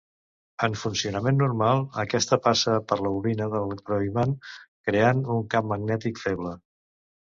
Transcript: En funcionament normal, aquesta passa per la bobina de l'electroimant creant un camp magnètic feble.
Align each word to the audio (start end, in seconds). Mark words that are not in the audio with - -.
En 0.67 0.77
funcionament 0.83 1.37
normal, 1.41 1.83
aquesta 2.05 2.41
passa 2.47 2.75
per 2.93 2.99
la 3.03 3.13
bobina 3.19 3.51
de 3.55 3.63
l'electroimant 3.67 4.37
creant 4.91 5.27
un 5.39 5.49
camp 5.57 5.75
magnètic 5.77 6.29
feble. 6.29 6.61